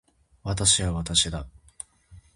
[0.41, 1.45] 私は私だ。